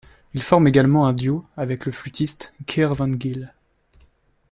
Il 0.33 0.41
forme 0.41 0.67
également 0.67 1.05
un 1.05 1.13
duo 1.13 1.45
avec 1.55 1.85
le 1.85 1.91
flûtiste 1.91 2.55
Geert 2.67 2.95
Van 2.95 3.11
Gele. 3.19 3.53